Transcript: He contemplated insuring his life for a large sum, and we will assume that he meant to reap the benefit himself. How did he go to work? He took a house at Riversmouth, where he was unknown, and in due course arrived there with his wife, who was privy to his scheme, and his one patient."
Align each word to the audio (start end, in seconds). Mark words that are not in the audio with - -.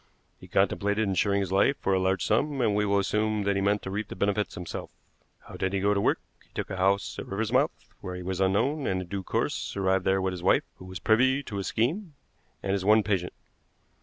He 0.39 0.47
contemplated 0.47 1.07
insuring 1.07 1.41
his 1.41 1.51
life 1.51 1.77
for 1.79 1.93
a 1.93 1.99
large 1.99 2.25
sum, 2.25 2.59
and 2.59 2.73
we 2.73 2.87
will 2.87 2.97
assume 2.97 3.43
that 3.43 3.55
he 3.55 3.61
meant 3.61 3.83
to 3.83 3.91
reap 3.91 4.07
the 4.07 4.15
benefit 4.15 4.51
himself. 4.51 4.89
How 5.41 5.57
did 5.57 5.73
he 5.73 5.79
go 5.79 5.93
to 5.93 6.01
work? 6.01 6.19
He 6.41 6.49
took 6.55 6.71
a 6.71 6.77
house 6.77 7.19
at 7.19 7.27
Riversmouth, 7.27 7.69
where 7.99 8.15
he 8.15 8.23
was 8.23 8.41
unknown, 8.41 8.87
and 8.87 9.03
in 9.03 9.07
due 9.07 9.21
course 9.21 9.77
arrived 9.77 10.05
there 10.05 10.19
with 10.19 10.31
his 10.33 10.41
wife, 10.41 10.63
who 10.77 10.85
was 10.85 10.97
privy 10.97 11.43
to 11.43 11.57
his 11.57 11.67
scheme, 11.67 12.15
and 12.63 12.71
his 12.71 12.83
one 12.83 13.03
patient." 13.03 13.33